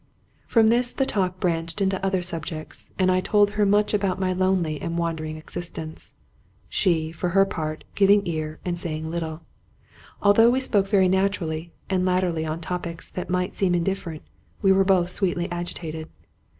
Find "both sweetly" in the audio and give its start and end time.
14.83-15.47